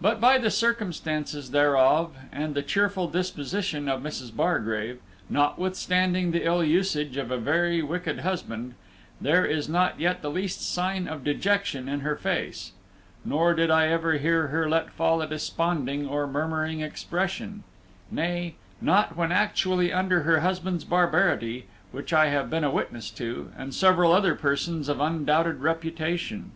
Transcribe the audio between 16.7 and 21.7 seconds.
expression; nay, not when actually under her husband's barbarity,